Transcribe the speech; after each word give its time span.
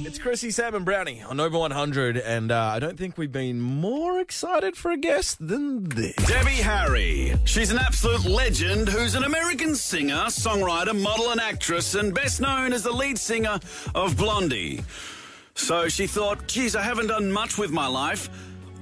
It's 0.00 0.18
Chrissy, 0.18 0.50
Sam, 0.50 0.74
and 0.74 0.84
Brownie 0.84 1.22
on 1.22 1.38
Nova 1.38 1.58
100, 1.58 2.18
and 2.18 2.52
uh, 2.52 2.60
I 2.74 2.78
don't 2.78 2.98
think 2.98 3.16
we've 3.16 3.32
been 3.32 3.62
more 3.62 4.20
excited 4.20 4.76
for 4.76 4.90
a 4.90 4.98
guest 4.98 5.38
than 5.40 5.84
this. 5.84 6.14
Debbie 6.16 6.50
Harry. 6.50 7.34
She's 7.46 7.70
an 7.70 7.78
absolute 7.78 8.26
legend 8.26 8.90
who's 8.90 9.14
an 9.14 9.24
American 9.24 9.74
singer, 9.74 10.26
songwriter, 10.26 10.94
model, 10.94 11.30
and 11.30 11.40
actress, 11.40 11.94
and 11.94 12.14
best 12.14 12.42
known 12.42 12.74
as 12.74 12.82
the 12.82 12.92
lead 12.92 13.18
singer 13.18 13.58
of 13.94 14.18
Blondie. 14.18 14.82
So 15.54 15.88
she 15.88 16.06
thought, 16.06 16.46
geez, 16.46 16.76
I 16.76 16.82
haven't 16.82 17.06
done 17.06 17.32
much 17.32 17.56
with 17.56 17.70
my 17.70 17.86
life. 17.86 18.28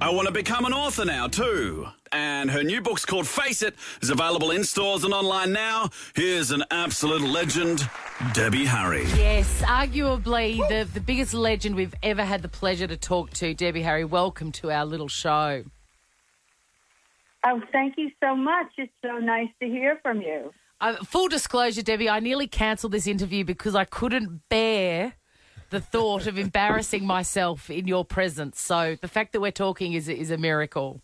I 0.01 0.09
want 0.09 0.27
to 0.27 0.33
become 0.33 0.65
an 0.65 0.73
author 0.73 1.05
now, 1.05 1.27
too. 1.27 1.87
And 2.15 2.49
her 2.49 2.63
new 2.63 2.79
book's 2.79 3.03
called 3.03 3.27
Face 3.27 3.61
It, 3.61 3.75
is 4.01 4.09
available 4.09 4.51
in 4.51 4.63
stores 4.63 5.03
and 5.03 5.13
online 5.13 5.51
now. 5.51 5.89
Here's 6.15 6.51
an 6.51 6.63
absolute 6.71 7.21
legend, 7.21 7.89
Debbie 8.31 8.63
Harry. 8.63 9.03
Yes, 9.17 9.61
arguably 9.63 10.65
the, 10.69 10.89
the 10.93 11.01
biggest 11.01 11.33
legend 11.33 11.75
we've 11.75 11.93
ever 12.01 12.23
had 12.23 12.41
the 12.41 12.47
pleasure 12.47 12.87
to 12.87 12.95
talk 12.95 13.31
to. 13.31 13.53
Debbie 13.53 13.81
Harry, 13.81 14.05
welcome 14.05 14.53
to 14.53 14.71
our 14.71 14.85
little 14.85 15.09
show. 15.09 15.65
Oh, 17.45 17.61
thank 17.73 17.95
you 17.97 18.09
so 18.23 18.33
much. 18.33 18.67
It's 18.77 18.93
so 19.01 19.17
nice 19.17 19.49
to 19.61 19.67
hear 19.67 19.99
from 20.01 20.21
you. 20.21 20.53
Uh, 20.79 20.95
full 21.03 21.27
disclosure, 21.27 21.81
Debbie, 21.81 22.09
I 22.09 22.21
nearly 22.21 22.47
cancelled 22.47 22.93
this 22.93 23.07
interview 23.07 23.43
because 23.43 23.75
I 23.75 23.83
couldn't 23.83 24.43
bear 24.47 25.15
the 25.69 25.81
thought 25.81 26.27
of 26.27 26.37
embarrassing 26.37 27.05
myself 27.05 27.69
in 27.69 27.89
your 27.89 28.05
presence. 28.05 28.61
So 28.61 28.95
the 29.01 29.09
fact 29.09 29.33
that 29.33 29.41
we're 29.41 29.51
talking 29.51 29.91
is 29.91 30.07
is 30.07 30.31
a 30.31 30.37
miracle. 30.37 31.01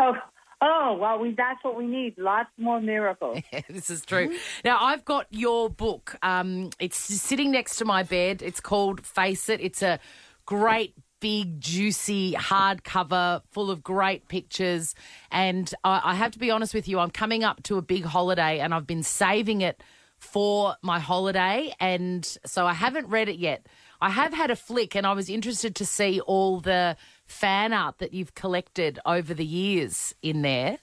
Oh, 0.00 0.14
oh 0.62 0.98
well, 0.98 1.18
we, 1.18 1.34
that's 1.34 1.62
what 1.62 1.76
we 1.76 1.86
need. 1.86 2.14
Lots 2.16 2.48
more 2.56 2.80
miracles. 2.80 3.42
this 3.68 3.90
is 3.90 4.04
true. 4.04 4.34
Now, 4.64 4.78
I've 4.80 5.04
got 5.04 5.26
your 5.30 5.68
book. 5.68 6.16
Um, 6.22 6.70
it's 6.80 6.96
sitting 6.96 7.50
next 7.50 7.76
to 7.76 7.84
my 7.84 8.02
bed. 8.02 8.42
It's 8.42 8.60
called 8.60 9.04
Face 9.06 9.48
It. 9.48 9.60
It's 9.60 9.82
a 9.82 10.00
great, 10.46 10.94
big, 11.20 11.60
juicy 11.60 12.32
hardcover 12.32 13.42
full 13.50 13.70
of 13.70 13.82
great 13.82 14.26
pictures. 14.28 14.94
And 15.30 15.72
I, 15.84 16.00
I 16.04 16.14
have 16.14 16.32
to 16.32 16.38
be 16.38 16.50
honest 16.50 16.72
with 16.72 16.88
you, 16.88 16.98
I'm 16.98 17.10
coming 17.10 17.44
up 17.44 17.62
to 17.64 17.76
a 17.76 17.82
big 17.82 18.04
holiday 18.04 18.58
and 18.60 18.72
I've 18.72 18.86
been 18.86 19.02
saving 19.02 19.60
it 19.60 19.82
for 20.18 20.76
my 20.82 20.98
holiday. 20.98 21.72
And 21.78 22.24
so 22.44 22.66
I 22.66 22.72
haven't 22.72 23.08
read 23.08 23.28
it 23.28 23.36
yet. 23.36 23.66
I 24.00 24.10
have 24.10 24.32
had 24.32 24.50
a 24.50 24.56
flick 24.56 24.96
and 24.96 25.06
I 25.06 25.12
was 25.12 25.28
interested 25.28 25.74
to 25.76 25.84
see 25.84 26.20
all 26.20 26.60
the 26.60 26.96
fan 27.30 27.72
art 27.72 27.98
that 27.98 28.12
you've 28.12 28.34
collected 28.34 28.98
over 29.06 29.32
the 29.32 29.44
years 29.44 30.14
in 30.22 30.42
there. 30.42 30.78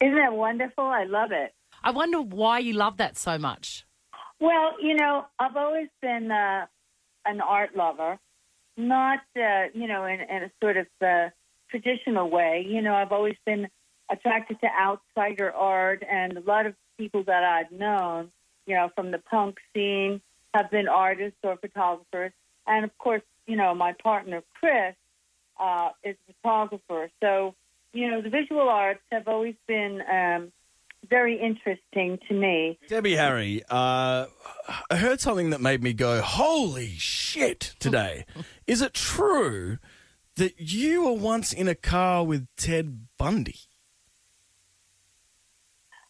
Isn't 0.00 0.16
that 0.16 0.32
wonderful? 0.32 0.84
I 0.84 1.04
love 1.04 1.32
it. 1.32 1.54
I 1.82 1.90
wonder 1.90 2.20
why 2.20 2.58
you 2.58 2.72
love 2.72 2.96
that 2.98 3.16
so 3.16 3.38
much. 3.38 3.84
Well, 4.40 4.72
you 4.80 4.94
know, 4.94 5.26
I've 5.38 5.56
always 5.56 5.88
been 6.02 6.30
uh, 6.30 6.66
an 7.24 7.40
art 7.40 7.74
lover, 7.74 8.18
not, 8.76 9.20
uh, 9.36 9.64
you 9.72 9.86
know, 9.88 10.04
in, 10.04 10.20
in 10.20 10.42
a 10.44 10.50
sort 10.62 10.76
of 10.76 10.86
uh, 11.00 11.30
traditional 11.70 12.28
way. 12.28 12.66
You 12.68 12.82
know, 12.82 12.94
I've 12.94 13.12
always 13.12 13.36
been 13.46 13.68
attracted 14.10 14.60
to 14.60 14.68
outsider 14.78 15.52
art, 15.52 16.04
and 16.08 16.36
a 16.36 16.40
lot 16.40 16.66
of 16.66 16.74
people 16.98 17.24
that 17.24 17.42
I've 17.42 17.72
known, 17.72 18.30
you 18.66 18.74
know, 18.74 18.90
from 18.94 19.10
the 19.10 19.18
punk 19.18 19.56
scene 19.74 20.20
have 20.54 20.70
been 20.70 20.88
artists 20.88 21.38
or 21.42 21.56
photographers. 21.56 22.32
And 22.66 22.84
of 22.84 22.96
course, 22.98 23.22
you 23.46 23.56
know, 23.56 23.74
my 23.74 23.92
partner, 23.92 24.42
Chris, 24.54 24.94
uh, 25.58 25.90
is 26.04 26.16
a 26.28 26.32
photographer. 26.42 27.10
So, 27.22 27.54
you 27.92 28.10
know, 28.10 28.20
the 28.20 28.30
visual 28.30 28.68
arts 28.68 29.00
have 29.10 29.28
always 29.28 29.54
been 29.66 30.02
um, 30.10 30.52
very 31.08 31.40
interesting 31.40 32.18
to 32.28 32.34
me. 32.34 32.78
Debbie 32.88 33.16
Harry, 33.16 33.62
uh, 33.70 34.26
I 34.90 34.96
heard 34.96 35.20
something 35.20 35.50
that 35.50 35.60
made 35.60 35.82
me 35.82 35.92
go, 35.92 36.20
holy 36.20 36.90
shit, 36.98 37.74
today. 37.78 38.24
Is 38.66 38.82
it 38.82 38.94
true 38.94 39.78
that 40.36 40.58
you 40.58 41.04
were 41.04 41.12
once 41.12 41.52
in 41.52 41.68
a 41.68 41.74
car 41.74 42.24
with 42.24 42.46
Ted 42.56 43.06
Bundy? 43.18 43.60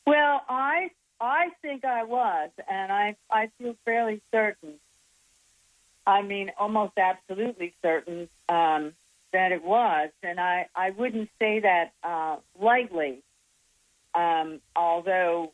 Well, 0.07 0.43
I 0.49 0.91
I 1.21 1.49
think 1.63 1.85
I 1.85 2.05
was, 2.05 2.51
and 2.71 2.93
I 2.93 3.17
I 3.31 3.51
feel 3.59 3.75
fairly 3.85 4.23
certain. 4.33 4.75
I 6.07 6.23
mean, 6.23 6.51
almost 6.59 6.93
absolutely 6.97 7.75
certain 7.83 8.29
um, 8.49 8.93
that 9.33 9.53
it 9.53 9.65
was, 9.65 10.11
and 10.23 10.39
I 10.41 10.69
I 10.75 10.91
wouldn't 10.91 11.31
say 11.39 11.61
that 11.61 11.93
uh, 12.03 12.37
lightly. 12.61 13.23
Um, 14.15 14.61
although 14.75 15.53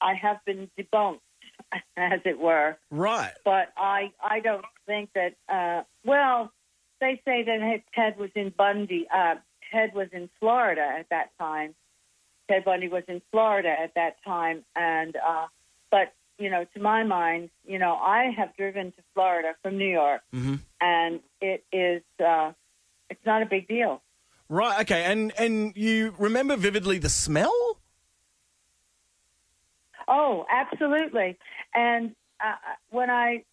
I 0.00 0.14
have 0.14 0.44
been 0.44 0.68
debunked, 0.78 1.20
as 1.96 2.20
it 2.24 2.38
were. 2.38 2.76
Right. 2.90 3.32
But 3.44 3.72
I 3.76 4.12
I 4.22 4.40
don't 4.40 4.64
think 4.86 5.10
that. 5.14 5.34
Uh, 5.48 5.84
well, 6.04 6.52
they 7.00 7.20
say 7.24 7.44
that 7.44 7.82
Ted 7.94 8.18
was 8.18 8.30
in 8.34 8.52
Bundy. 8.56 9.06
Uh, 9.14 9.36
Ted 9.72 9.94
was 9.94 10.08
in 10.12 10.30
Florida 10.40 10.96
at 10.98 11.08
that 11.10 11.30
time 11.38 11.74
Ted 12.48 12.64
Bundy 12.64 12.88
was 12.88 13.04
in 13.08 13.20
Florida 13.30 13.74
at 13.78 13.94
that 13.94 14.22
time, 14.24 14.64
and 14.74 15.16
uh, 15.16 15.46
but 15.90 16.12
you 16.38 16.50
know, 16.50 16.64
to 16.74 16.80
my 16.80 17.02
mind, 17.02 17.50
you 17.66 17.78
know, 17.78 17.94
I 17.94 18.30
have 18.36 18.54
driven 18.56 18.92
to 18.92 19.02
Florida 19.14 19.54
from 19.62 19.78
New 19.78 19.88
York, 19.88 20.22
Mhm. 20.34 20.60
and 20.80 21.20
it 21.40 21.64
is 21.72 22.02
uh, 22.24 22.52
it's 23.10 23.24
not 23.24 23.42
a 23.42 23.46
big 23.46 23.68
deal. 23.68 24.02
Right, 24.48 24.80
okay. 24.82 25.04
And, 25.04 25.32
and 25.38 25.76
you 25.76 26.14
remember 26.18 26.56
vividly 26.56 26.98
the 26.98 27.08
smell? 27.08 27.78
Oh, 30.08 30.46
absolutely. 30.50 31.36
And 31.74 32.14
uh, 32.40 32.54
when 32.90 33.10
I, 33.10 33.44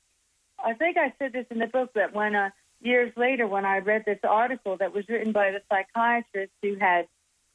I 0.63 0.73
think 0.73 0.97
I 0.97 1.13
said 1.17 1.33
this 1.33 1.45
in 1.49 1.59
the 1.59 1.67
book 1.67 1.91
that 1.95 2.13
when 2.13 2.35
uh, 2.35 2.51
years 2.81 3.11
later, 3.17 3.47
when 3.47 3.65
I 3.65 3.79
read 3.79 4.03
this 4.05 4.19
article 4.23 4.77
that 4.77 4.93
was 4.93 5.07
written 5.09 5.31
by 5.31 5.51
the 5.51 5.61
psychiatrist 5.69 6.51
who 6.61 6.75
had 6.79 7.07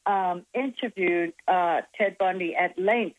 um, 0.06 0.44
interviewed 0.54 1.32
uh, 1.46 1.82
Ted 1.96 2.18
Bundy 2.18 2.56
at 2.56 2.78
length 2.78 3.16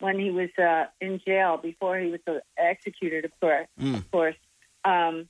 when 0.00 0.18
he 0.18 0.30
was 0.30 0.50
uh, 0.58 0.84
in 1.00 1.20
jail 1.26 1.56
before 1.56 1.98
he 1.98 2.10
was 2.10 2.20
uh, 2.26 2.38
executed, 2.58 3.24
of 3.24 3.32
course. 3.40 3.66
Of 3.94 4.10
course, 4.10 4.36
um, 4.84 5.28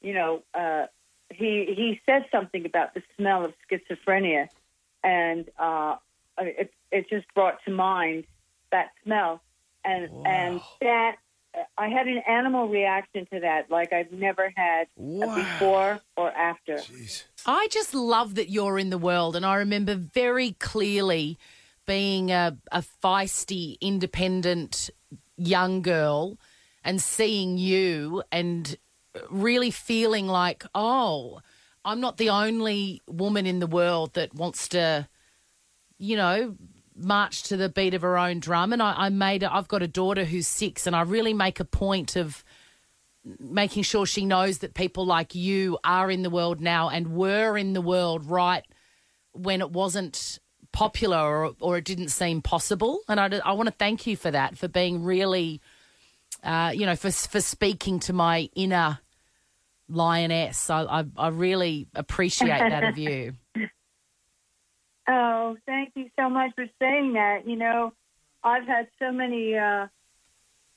you 0.00 0.14
know, 0.14 0.42
uh, 0.54 0.86
he 1.30 1.72
he 1.76 2.00
said 2.06 2.26
something 2.30 2.66
about 2.66 2.94
the 2.94 3.02
smell 3.16 3.44
of 3.44 3.54
schizophrenia, 3.70 4.48
and 5.02 5.48
uh, 5.58 5.96
it 6.38 6.72
it 6.90 7.08
just 7.08 7.26
brought 7.34 7.58
to 7.64 7.70
mind 7.70 8.24
that 8.70 8.90
smell, 9.04 9.42
and 9.84 10.08
and 10.26 10.60
that 10.80 11.16
I 11.76 11.88
had 11.88 12.06
an 12.08 12.22
animal 12.26 12.68
reaction 12.68 13.26
to 13.32 13.40
that, 13.40 13.70
like 13.70 13.92
I've 13.92 14.12
never 14.12 14.52
had 14.56 14.86
Wow. 14.96 15.34
before 15.34 16.00
or 16.16 16.30
after. 16.30 16.80
I 17.46 17.68
just 17.70 17.94
love 17.94 18.34
that 18.36 18.48
you're 18.50 18.78
in 18.78 18.90
the 18.90 18.98
world, 18.98 19.36
and 19.36 19.44
I 19.44 19.56
remember 19.56 19.94
very 19.94 20.52
clearly 20.52 21.38
being 21.86 22.30
a, 22.30 22.56
a 22.70 22.84
feisty, 23.02 23.76
independent 23.80 24.90
young 25.36 25.82
girl 25.82 26.38
and 26.84 27.00
seeing 27.00 27.58
you 27.58 28.22
and 28.30 28.76
really 29.30 29.70
feeling 29.70 30.26
like, 30.26 30.64
oh, 30.74 31.40
I'm 31.84 32.00
not 32.00 32.16
the 32.16 32.30
only 32.30 33.02
woman 33.06 33.46
in 33.46 33.58
the 33.58 33.66
world 33.66 34.14
that 34.14 34.34
wants 34.34 34.68
to, 34.68 35.08
you 35.98 36.16
know, 36.16 36.56
march 36.94 37.44
to 37.44 37.56
the 37.56 37.68
beat 37.68 37.94
of 37.94 38.02
her 38.02 38.18
own 38.18 38.40
drum. 38.40 38.72
And 38.72 38.82
I, 38.82 38.94
I 38.96 39.08
made, 39.08 39.42
I've 39.44 39.68
got 39.68 39.82
a 39.82 39.88
daughter 39.88 40.24
who's 40.24 40.46
six, 40.46 40.86
and 40.86 40.94
I 40.94 41.02
really 41.02 41.34
make 41.34 41.60
a 41.60 41.64
point 41.64 42.16
of 42.16 42.44
making 43.38 43.84
sure 43.84 44.06
she 44.06 44.24
knows 44.24 44.58
that 44.58 44.74
people 44.74 45.06
like 45.06 45.34
you 45.34 45.78
are 45.84 46.10
in 46.10 46.22
the 46.22 46.30
world 46.30 46.60
now 46.60 46.88
and 46.88 47.14
were 47.14 47.56
in 47.56 47.72
the 47.72 47.80
world 47.80 48.26
right 48.26 48.64
when 49.32 49.60
it 49.60 49.70
wasn't 49.70 50.38
popular 50.72 51.18
or, 51.18 51.52
or 51.60 51.78
it 51.78 51.84
didn't 51.84 52.08
seem 52.08 52.42
possible. 52.42 53.00
And 53.08 53.20
I, 53.20 53.40
I 53.44 53.52
want 53.52 53.68
to 53.68 53.74
thank 53.74 54.06
you 54.06 54.16
for 54.16 54.30
that, 54.30 54.56
for 54.56 54.68
being 54.68 55.04
really, 55.04 55.60
uh, 56.42 56.72
you 56.74 56.86
know, 56.86 56.96
for, 56.96 57.10
for 57.10 57.40
speaking 57.40 58.00
to 58.00 58.12
my 58.12 58.48
inner 58.54 58.98
lioness. 59.88 60.70
I, 60.70 60.82
I, 60.82 61.04
I 61.16 61.28
really 61.28 61.86
appreciate 61.94 62.58
that 62.58 62.84
of 62.84 62.98
you. 62.98 63.34
Oh, 65.08 65.56
thank 65.66 65.92
you 65.96 66.10
so 66.16 66.30
much 66.30 66.52
for 66.54 66.64
saying 66.78 67.14
that. 67.14 67.46
You 67.46 67.56
know, 67.56 67.92
I've 68.44 68.66
had 68.66 68.86
so 69.00 69.10
many, 69.10 69.56
uh, 69.56 69.88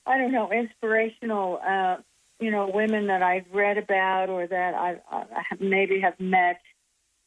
I 0.04 0.18
don't 0.18 0.32
know, 0.32 0.50
inspirational, 0.50 1.60
uh, 1.64 1.98
you 2.40 2.50
know, 2.50 2.68
women 2.72 3.06
that 3.06 3.22
I've 3.22 3.46
read 3.52 3.78
about 3.78 4.28
or 4.28 4.46
that 4.46 4.74
I, 4.74 4.96
I 5.10 5.42
maybe 5.60 6.00
have 6.00 6.18
met 6.18 6.60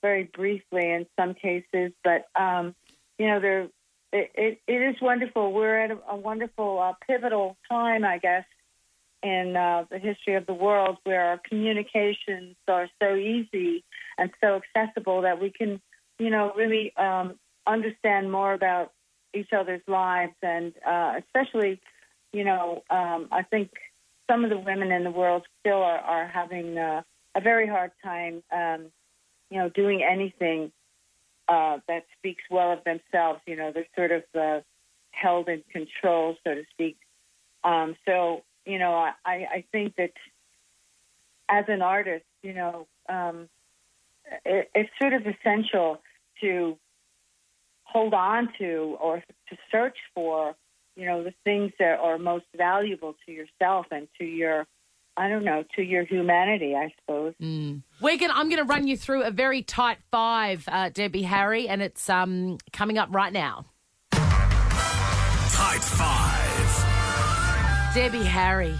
very 0.01 0.23
briefly 0.23 0.89
in 0.89 1.05
some 1.19 1.33
cases. 1.33 1.91
But, 2.03 2.27
um, 2.35 2.75
you 3.17 3.27
know, 3.27 3.39
they're, 3.39 3.67
it, 4.11 4.31
it, 4.35 4.61
it 4.67 4.81
is 4.89 5.01
wonderful. 5.01 5.53
We're 5.53 5.79
at 5.79 5.91
a, 5.91 5.99
a 6.09 6.15
wonderful, 6.15 6.79
uh, 6.79 6.93
pivotal 7.07 7.57
time, 7.69 8.03
I 8.03 8.17
guess, 8.17 8.45
in 9.21 9.55
uh, 9.55 9.85
the 9.91 9.99
history 9.99 10.35
of 10.35 10.45
the 10.45 10.53
world 10.53 10.97
where 11.03 11.25
our 11.25 11.37
communications 11.37 12.55
are 12.67 12.89
so 13.01 13.15
easy 13.15 13.83
and 14.17 14.31
so 14.41 14.61
accessible 14.61 15.21
that 15.23 15.41
we 15.41 15.49
can, 15.49 15.81
you 16.17 16.29
know, 16.29 16.53
really 16.55 16.95
um, 16.95 17.37
understand 17.67 18.31
more 18.31 18.53
about 18.53 18.91
each 19.33 19.53
other's 19.53 19.81
lives, 19.87 20.33
and 20.41 20.73
uh, 20.87 21.13
especially, 21.19 21.79
you 22.33 22.43
know, 22.43 22.83
um, 22.89 23.27
I 23.31 23.43
think 23.43 23.69
some 24.29 24.43
of 24.43 24.49
the 24.49 24.57
women 24.57 24.91
in 24.91 25.03
the 25.03 25.11
world 25.11 25.43
still 25.59 25.81
are, 25.83 25.99
are 25.99 26.27
having 26.27 26.77
uh, 26.77 27.03
a 27.35 27.41
very 27.41 27.67
hard 27.67 27.91
time, 28.03 28.41
um, 28.51 28.87
you 29.49 29.57
know, 29.57 29.69
doing 29.69 30.03
anything 30.03 30.71
uh, 31.47 31.79
that 31.87 32.05
speaks 32.17 32.43
well 32.49 32.71
of 32.71 32.83
themselves. 32.83 33.41
You 33.47 33.55
know, 33.55 33.71
they're 33.73 33.87
sort 33.95 34.11
of 34.11 34.23
uh, 34.39 34.61
held 35.11 35.49
in 35.49 35.63
control, 35.71 36.35
so 36.43 36.53
to 36.53 36.63
speak. 36.71 36.97
Um, 37.63 37.95
so, 38.05 38.43
you 38.65 38.79
know, 38.79 38.93
I, 38.93 39.13
I 39.25 39.63
think 39.71 39.95
that 39.97 40.11
as 41.49 41.65
an 41.67 41.81
artist, 41.81 42.25
you 42.43 42.53
know, 42.53 42.87
um, 43.09 43.49
it, 44.45 44.69
it's 44.75 44.89
sort 44.99 45.13
of 45.13 45.23
essential 45.25 46.01
to 46.41 46.77
hold 47.83 48.13
on 48.13 48.49
to 48.59 48.97
or 49.01 49.23
to 49.49 49.57
search 49.71 49.97
for, 50.13 50.55
you 50.95 51.05
know, 51.05 51.23
the 51.23 51.33
things 51.43 51.71
that 51.79 51.99
are 51.99 52.17
most 52.17 52.45
valuable 52.55 53.15
to 53.25 53.31
yourself 53.31 53.87
and 53.91 54.07
to 54.19 54.25
your, 54.25 54.67
I 55.19 55.27
don't 55.27 55.43
know, 55.43 55.65
to 55.75 55.81
your 55.81 56.05
humanity, 56.05 56.75
I 56.75 56.93
suppose. 57.01 57.33
Mm. 57.41 57.83
We're 57.99 58.17
gonna. 58.17 58.31
I'm 58.33 58.49
gonna 58.49 58.63
run 58.63 58.87
you 58.87 58.95
through 58.95 59.23
a 59.23 59.31
very 59.31 59.61
tight 59.61 59.97
five, 60.09 60.63
uh, 60.69 60.91
Debbie 60.93 61.23
Harry, 61.23 61.67
and 61.67 61.81
it's 61.81 62.09
um, 62.09 62.57
coming 62.71 62.97
up 62.97 63.09
right 63.11 63.33
now. 63.33 63.65
Tight 64.11 65.83
five. 65.83 66.85
Debbie 67.93 68.23
Harry, 68.23 68.73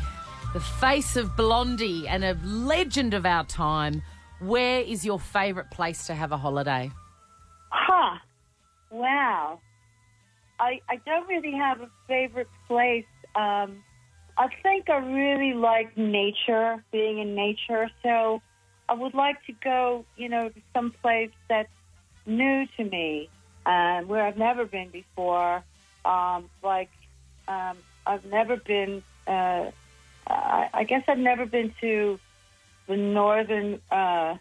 the 0.54 0.62
face 0.62 1.18
of 1.18 1.36
Blondie 1.36 2.08
and 2.08 2.24
a 2.24 2.38
legend 2.46 3.14
of 3.14 3.26
our 3.26 3.44
time. 3.44 4.02
Where 4.40 4.80
is 4.80 5.04
your 5.04 5.20
favourite 5.20 5.72
place 5.72 6.08
to 6.08 6.16
have 6.16 6.32
a 6.32 6.38
holiday? 6.38 6.90
Huh. 7.70 8.18
Wow. 8.92 9.60
I, 10.58 10.80
I 10.90 10.96
don't 11.06 11.28
really 11.28 11.52
have 11.52 11.82
a 11.82 11.90
favorite 12.08 12.48
place. 12.66 13.04
Um, 13.36 13.84
I 14.40 14.48
think 14.64 14.90
I 14.90 14.98
really 15.00 15.54
like 15.54 15.98
nature, 15.98 16.82
being 16.94 17.20
in 17.20 17.36
nature. 17.36 17.90
So 18.02 18.42
I 18.88 18.94
would 18.94 19.14
like 19.14 19.36
to 19.48 19.54
go, 19.62 20.06
you 20.16 20.30
know, 20.30 20.48
to 20.48 20.62
some 20.74 20.94
place 21.04 21.32
that's 21.50 21.68
new 22.26 22.66
to 22.78 22.84
me, 22.86 23.30
uh, 23.66 24.00
where 24.04 24.26
I've 24.26 24.38
never 24.38 24.64
been 24.64 24.92
before. 24.92 25.62
Um, 26.06 26.50
like, 26.64 26.90
um, 27.50 27.78
I've 28.06 28.24
never 28.24 28.56
been, 28.56 29.04
uh, 29.28 29.72
I, 30.26 30.70
I 30.74 30.84
guess 30.86 31.04
I've 31.10 31.18
never 31.18 31.46
been 31.46 31.74
to 31.82 32.18
the 32.88 32.96
northern 32.96 33.82
uh, 33.92 34.38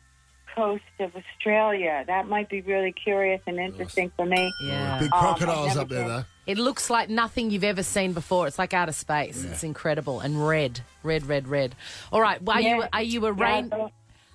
coast 0.59 0.83
of 0.99 1.13
Australia. 1.15 2.03
That 2.07 2.29
might 2.29 2.49
be 2.49 2.61
really 2.63 2.91
curious 2.93 3.41
and 3.47 3.59
interesting 3.59 4.11
for 4.17 4.27
me. 4.27 4.53
Yeah. 4.61 4.99
Big 4.99 5.13
Um, 5.13 5.19
crocodiles 5.21 5.71
I've 5.73 5.77
up 5.85 5.89
there, 5.89 6.01
never 6.01 6.13
though. 6.13 6.25
It 6.47 6.59
looks 6.59 6.91
like 6.91 7.09
nothing 7.09 7.51
you've 7.51 7.63
ever 7.65 7.83
seen 7.83 8.13
before. 8.13 8.47
It's 8.49 8.59
like 8.59 8.75
outer 8.75 8.93
space. 8.93 9.45
It's 9.45 9.63
incredible 9.63 10.21
and 10.21 10.47
red, 10.49 10.81
red, 11.03 11.27
red, 11.27 11.47
red. 11.47 11.75
All 12.13 12.21
right. 12.21 12.43
Well, 12.43 12.57
are 12.57 12.61
you 12.61 12.77
Yeah. 12.81 12.89
are 12.93 13.03
you 13.03 13.27
a 13.27 13.35
Yeah, 13.35 13.45
rain 13.45 13.69
so 13.71 13.91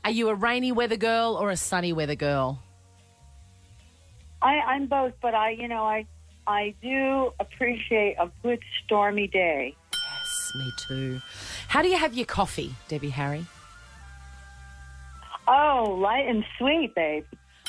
are 0.06 0.12
you 0.12 0.30
a 0.30 0.36
rainy 0.36 0.72
weather 0.72 0.98
girl 0.98 1.36
or 1.40 1.50
a 1.50 1.58
sunny 1.58 1.92
weather 1.94 2.16
girl? 2.16 2.60
I, 4.42 4.60
I'm 4.60 4.88
both, 4.88 5.14
but 5.22 5.34
I, 5.34 5.52
you 5.52 5.68
know, 5.68 5.84
I, 5.86 6.06
I 6.48 6.74
do 6.81 7.31
appreciate 7.40 8.16
a 8.19 8.30
good 8.44 8.60
stormy 8.84 9.28
day. 9.28 9.76
Yes, 9.94 10.52
me 10.56 10.72
too. 10.88 11.22
How 11.69 11.81
do 11.81 11.88
you 11.88 11.98
have 11.98 12.14
your 12.14 12.26
coffee, 12.26 12.76
Debbie 12.90 13.10
Harry? 13.10 13.46
Oh, 15.48 15.98
light 16.00 16.28
and 16.28 16.44
sweet, 16.57 16.94
babe. 16.95 17.25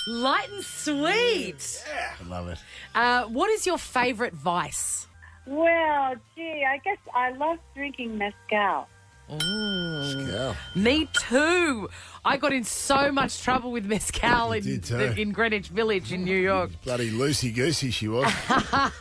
Light 0.07 0.49
and 0.53 0.63
sweet. 0.65 1.85
I 2.21 2.29
love 2.29 2.49
it. 2.49 2.59
Uh, 2.95 3.25
what 3.25 3.51
is 3.51 3.67
your 3.67 3.79
favourite 3.79 4.33
vice? 4.35 5.07
Well, 5.47 6.15
gee, 6.37 6.65
I 6.69 6.79
guess 6.79 6.99
I 7.15 7.31
love 7.33 7.59
drinking 7.75 8.19
mezcal. 8.19 8.87
Yeah. 9.31 10.55
Me 10.77 11.09
too. 11.29 11.89
I 12.27 12.37
got 12.37 12.53
in 12.53 12.65
so 12.65 13.11
much 13.11 13.41
trouble 13.43 13.73
with 13.73 13.87
mezcal 13.87 14.53
in, 14.53 14.63
did 14.63 14.85
too. 14.85 14.99
in 14.99 15.33
Greenwich 15.33 15.69
Village 15.69 16.13
in 16.13 16.25
New 16.25 16.37
York. 16.37 16.71
Bloody 16.85 17.11
loosey 17.11 17.55
goosey 17.55 17.91
she 17.91 18.07
was. 18.09 18.31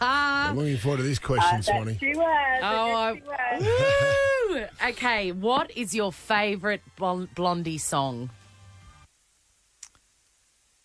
I'm 0.02 0.56
looking 0.58 0.78
forward 0.78 0.98
to 0.98 1.04
this 1.04 1.20
question, 1.20 1.58
That 1.58 1.66
Swanee. 1.66 1.98
she 2.00 2.14
was. 2.16 2.60
Oh, 2.64 3.18
that 3.30 3.62
she 3.62 3.68
was. 3.68 4.70
Woo! 4.82 4.90
Okay, 4.92 5.32
what 5.34 5.72
is 5.76 5.94
your 5.94 6.14
favourite 6.14 6.82
Blon- 6.98 7.28
Blondie 7.36 7.78
song? 7.78 8.30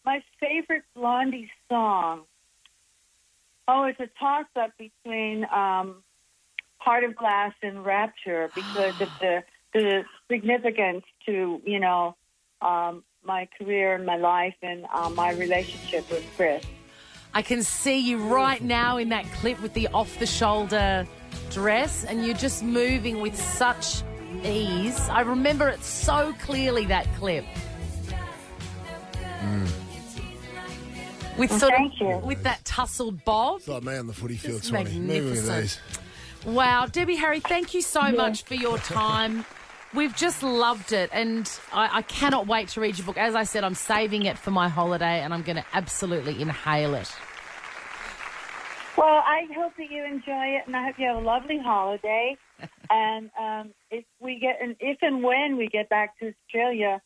My 0.09 0.23
favorite 0.41 0.85
Blondie 0.95 1.51
song. 1.71 2.23
Oh, 3.69 3.85
it's 3.85 4.01
a 4.01 4.09
toss 4.19 4.47
up 4.57 4.71
between 4.79 5.45
um, 5.55 6.03
Heart 6.79 7.05
of 7.05 7.15
Glass 7.15 7.53
and 7.63 7.85
Rapture 7.85 8.49
because 8.55 8.99
of 9.03 9.11
the 9.21 9.45
the 9.75 10.05
significance 10.31 11.05
to 11.27 11.61
you 11.63 11.79
know 11.79 12.17
um, 12.63 13.05
my 13.23 13.51
career 13.59 13.97
and 13.97 14.07
my 14.07 14.17
life 14.17 14.55
and 14.63 14.87
um, 14.95 15.15
my 15.15 15.33
relationship 15.33 16.11
with 16.11 16.25
Chris. 16.37 16.65
I 17.35 17.43
can 17.43 17.63
see 17.63 17.99
you 17.99 18.17
right 18.17 18.63
now 18.63 18.97
in 18.97 19.11
that 19.11 19.31
clip 19.33 19.61
with 19.61 19.75
the 19.75 19.89
off 19.89 20.19
the 20.19 20.25
shoulder 20.25 21.07
dress, 21.51 22.07
and 22.07 22.25
you're 22.25 22.35
just 22.35 22.63
moving 22.63 23.21
with 23.21 23.39
such 23.39 24.03
ease. 24.43 25.07
I 25.11 25.21
remember 25.21 25.69
it 25.69 25.85
so 25.85 26.35
clearly, 26.41 26.87
that 26.87 27.07
clip. 27.17 27.45
With 31.39 31.51
sort 31.53 31.73
Thank 31.73 31.95
of 31.95 32.01
you. 32.01 32.17
with 32.19 32.43
that 32.43 32.65
tussled 32.65 33.25
bob. 33.25 33.59
It's 33.59 33.69
like 33.69 33.83
me 33.85 33.97
on 33.97 34.07
the 34.07 34.13
footy 34.13 34.37
field, 34.37 34.59
It's 34.59 34.69
Swanee. 34.69 34.99
Moving 34.99 35.31
with 35.31 35.47
magnificent. 35.47 35.81
these. 36.45 36.55
Wow, 36.55 36.87
Debbie 36.87 37.17
Harry, 37.17 37.41
thank 37.41 37.75
you 37.75 37.83
so 37.83 38.11
much 38.13 38.45
for 38.45 38.55
your 38.55 38.79
time. 38.79 39.45
We've 39.95 40.15
just 40.15 40.43
loved 40.43 40.93
it, 40.93 41.11
and 41.13 41.51
I, 41.73 41.99
I 41.99 42.03
cannot 42.03 42.47
wait 42.47 42.69
to 42.71 42.81
read 42.81 42.99
your 42.99 43.07
book. 43.07 43.17
As 43.17 43.35
I 43.35 43.45
said, 43.45 43.65
I'm 43.65 43.75
saving 43.75 44.25
it 44.27 44.39
for 44.39 44.51
my 44.51 44.69
holiday, 44.69 45.21
and 45.21 45.33
I'm 45.33 45.43
going 45.43 45.57
to 45.57 45.65
absolutely 45.73 46.41
inhale 46.41 46.95
it. 46.95 47.11
Well, 48.97 49.07
I 49.25 49.47
hope 49.57 49.73
that 49.79 49.91
you 49.91 50.05
enjoy 50.05 50.57
it, 50.57 50.67
and 50.67 50.77
I 50.77 50.85
hope 50.87 50.97
you 50.99 51.07
have 51.07 51.17
a 51.17 51.21
lovely 51.21 51.59
holiday. 51.59 52.37
and 52.91 53.31
um, 53.41 53.71
if 53.91 54.05
we 54.21 54.39
get, 54.41 54.59
and 54.61 54.77
if 54.81 54.99
and 55.03 55.23
when 55.23 55.57
we 55.57 55.69
get 55.69 55.89
back 55.89 56.19
to 56.19 56.33
Australia, 56.47 57.01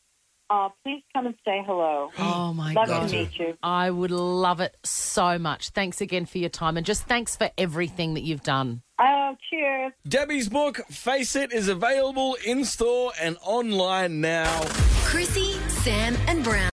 uh, 0.53 0.69
please 0.83 1.01
come 1.13 1.25
and 1.25 1.35
say 1.43 1.63
hello. 1.65 2.11
Oh 2.19 2.53
my 2.53 2.73
Love 2.73 2.87
god, 2.87 3.09
to 3.09 3.15
meet 3.15 3.39
you. 3.39 3.57
I 3.63 3.89
would 3.89 4.11
love 4.11 4.59
it 4.59 4.77
so 4.83 5.39
much. 5.39 5.69
Thanks 5.69 5.99
again 6.01 6.25
for 6.25 6.37
your 6.37 6.49
time, 6.49 6.77
and 6.77 6.85
just 6.85 7.03
thanks 7.03 7.35
for 7.35 7.49
everything 7.57 8.13
that 8.13 8.21
you've 8.21 8.43
done. 8.43 8.81
Oh, 8.99 9.35
cheers. 9.49 9.91
Debbie's 10.07 10.49
book, 10.49 10.77
Face 10.89 11.35
It, 11.35 11.51
is 11.51 11.67
available 11.67 12.37
in 12.45 12.65
store 12.65 13.11
and 13.19 13.37
online 13.43 14.21
now. 14.21 14.61
Chrissy, 15.03 15.53
Sam, 15.69 16.15
and 16.27 16.43
Brown. 16.43 16.72